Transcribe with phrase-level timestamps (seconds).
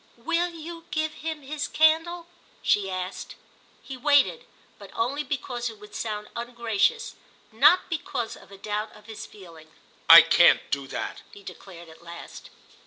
[0.17, 2.25] "Will you give him his candle?"
[2.63, 3.35] she asked.
[3.83, 4.45] He waited,
[4.79, 7.13] but only because it would sound ungracious;
[7.51, 9.69] not because of a doubt of his feeling.
[10.09, 12.49] "I can't do that!" he declared at last.